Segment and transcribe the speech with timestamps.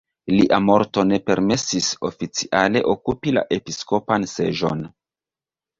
[0.35, 4.85] Lia morto ne permesis oficiale okupi la episkopan seĝon.